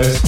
[0.00, 0.27] Thanks.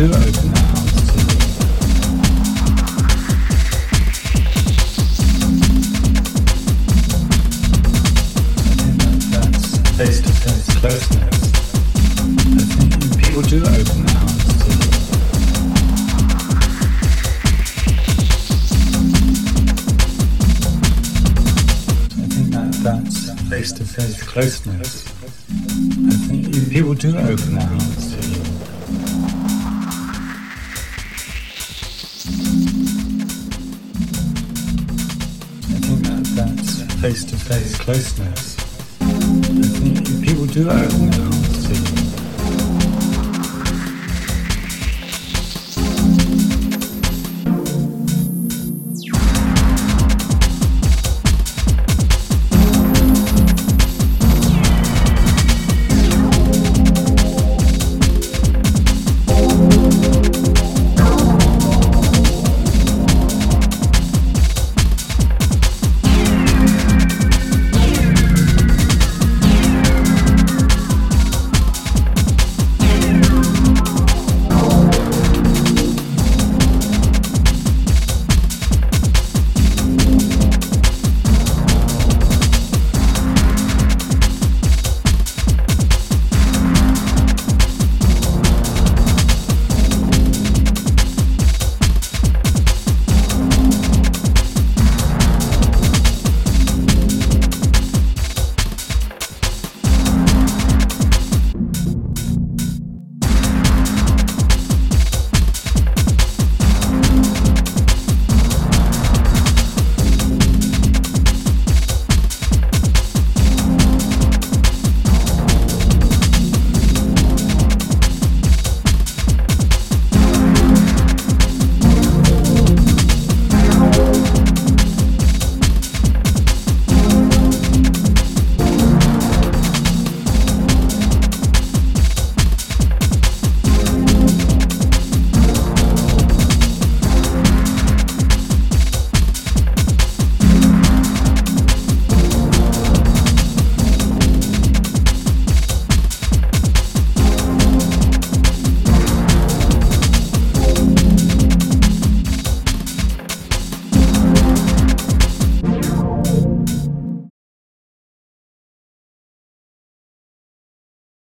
[0.00, 1.02] open the house.
[10.02, 10.32] To
[10.80, 11.34] closeness.
[12.48, 12.92] I think
[13.22, 14.62] people do open their hearts.
[23.72, 24.94] To closeness.
[25.06, 28.11] I think people do open their hearts.
[37.02, 38.56] face to face closeness.
[39.00, 39.06] I
[39.80, 41.31] think people do that.